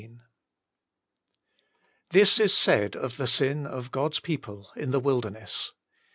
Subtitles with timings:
[2.09, 5.73] THIS is said of the sin of God's people in the wilderness.